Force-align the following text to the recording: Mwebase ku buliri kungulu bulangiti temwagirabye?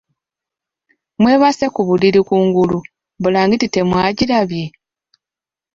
Mwebase 1.21 1.65
ku 1.73 1.81
buliri 1.87 2.19
kungulu 2.27 2.77
bulangiti 3.21 3.67
temwagirabye? 3.73 4.65